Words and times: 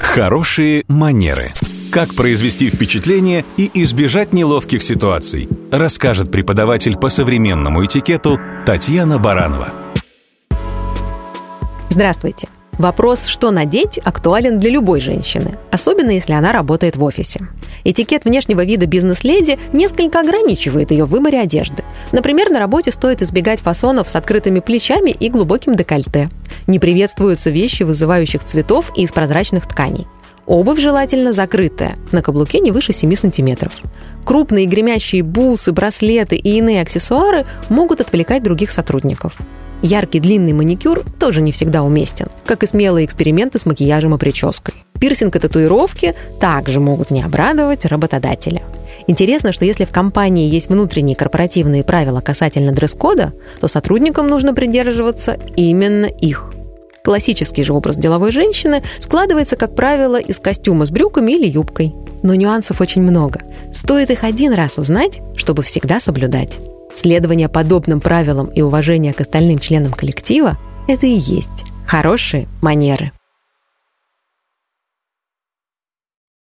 Хорошие 0.00 0.84
манеры. 0.88 1.52
Как 1.92 2.14
произвести 2.14 2.70
впечатление 2.70 3.44
и 3.56 3.70
избежать 3.82 4.32
неловких 4.32 4.82
ситуаций, 4.82 5.48
расскажет 5.70 6.32
преподаватель 6.32 6.96
по 6.96 7.10
современному 7.10 7.84
этикету 7.84 8.40
Татьяна 8.64 9.18
Баранова. 9.18 9.72
Здравствуйте. 11.90 12.48
Вопрос, 12.80 13.26
что 13.26 13.50
надеть, 13.50 13.98
актуален 14.02 14.58
для 14.58 14.70
любой 14.70 15.02
женщины, 15.02 15.52
особенно 15.70 16.12
если 16.12 16.32
она 16.32 16.50
работает 16.50 16.96
в 16.96 17.04
офисе. 17.04 17.40
Этикет 17.84 18.24
внешнего 18.24 18.64
вида 18.64 18.86
бизнес-леди 18.86 19.58
несколько 19.74 20.20
ограничивает 20.20 20.90
ее 20.90 21.04
в 21.04 21.10
выборе 21.10 21.40
одежды. 21.40 21.84
Например, 22.10 22.48
на 22.48 22.58
работе 22.58 22.90
стоит 22.90 23.20
избегать 23.20 23.60
фасонов 23.60 24.08
с 24.08 24.16
открытыми 24.16 24.60
плечами 24.60 25.10
и 25.10 25.28
глубоким 25.28 25.76
декольте. 25.76 26.30
Не 26.66 26.78
приветствуются 26.78 27.50
вещи 27.50 27.82
вызывающих 27.82 28.44
цветов 28.44 28.92
и 28.96 29.02
из 29.02 29.12
прозрачных 29.12 29.68
тканей. 29.68 30.06
Обувь 30.46 30.80
желательно 30.80 31.34
закрытая, 31.34 31.98
на 32.12 32.22
каблуке 32.22 32.60
не 32.60 32.70
выше 32.70 32.94
7 32.94 33.14
сантиметров. 33.14 33.74
Крупные 34.24 34.64
гремящие 34.64 35.22
бусы, 35.22 35.72
браслеты 35.72 36.36
и 36.36 36.56
иные 36.56 36.80
аксессуары 36.80 37.44
могут 37.68 38.00
отвлекать 38.00 38.42
других 38.42 38.70
сотрудников. 38.70 39.34
Яркий 39.82 40.20
длинный 40.20 40.52
маникюр 40.52 41.04
тоже 41.18 41.40
не 41.40 41.52
всегда 41.52 41.82
уместен, 41.82 42.28
как 42.44 42.62
и 42.62 42.66
смелые 42.66 43.06
эксперименты 43.06 43.58
с 43.58 43.66
макияжем 43.66 44.14
и 44.14 44.18
прической. 44.18 44.74
Пирсинг 45.00 45.34
и 45.36 45.38
татуировки 45.38 46.14
также 46.38 46.80
могут 46.80 47.10
не 47.10 47.22
обрадовать 47.22 47.86
работодателя. 47.86 48.62
Интересно, 49.06 49.52
что 49.52 49.64
если 49.64 49.86
в 49.86 49.90
компании 49.90 50.50
есть 50.50 50.68
внутренние 50.68 51.16
корпоративные 51.16 51.82
правила 51.82 52.20
касательно 52.20 52.72
дресс-кода, 52.72 53.32
то 53.60 53.68
сотрудникам 53.68 54.28
нужно 54.28 54.52
придерживаться 54.52 55.38
именно 55.56 56.04
их. 56.04 56.52
Классический 57.02 57.64
же 57.64 57.72
образ 57.72 57.96
деловой 57.96 58.30
женщины 58.30 58.82
складывается, 58.98 59.56
как 59.56 59.74
правило, 59.74 60.20
из 60.20 60.38
костюма 60.38 60.84
с 60.84 60.90
брюками 60.90 61.32
или 61.32 61.46
юбкой. 61.46 61.94
Но 62.22 62.34
нюансов 62.34 62.82
очень 62.82 63.00
много. 63.00 63.40
Стоит 63.72 64.10
их 64.10 64.24
один 64.24 64.52
раз 64.52 64.76
узнать, 64.76 65.20
чтобы 65.36 65.62
всегда 65.62 66.00
соблюдать. 66.00 66.58
Следование 66.94 67.48
подобным 67.48 68.00
правилам 68.00 68.46
и 68.46 68.62
уважение 68.62 69.12
к 69.12 69.20
остальным 69.20 69.58
членам 69.58 69.92
коллектива– 69.92 70.58
это 70.88 71.06
и 71.06 71.10
есть 71.10 71.50
хорошие 71.86 72.48
манеры. 72.62 73.12